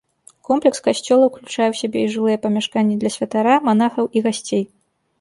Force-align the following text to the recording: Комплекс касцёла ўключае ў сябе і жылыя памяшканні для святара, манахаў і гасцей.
Комплекс 0.47 0.79
касцёла 0.87 1.25
ўключае 1.27 1.67
ў 1.71 1.75
сябе 1.81 1.99
і 2.07 2.09
жылыя 2.15 2.41
памяшканні 2.49 2.95
для 3.05 3.15
святара, 3.19 3.55
манахаў 3.71 4.05
і 4.17 4.29
гасцей. 4.29 4.63